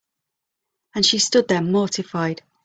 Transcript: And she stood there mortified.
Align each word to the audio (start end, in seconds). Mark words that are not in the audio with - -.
And 0.95 1.05
she 1.05 1.19
stood 1.19 1.47
there 1.47 1.61
mortified. 1.61 2.41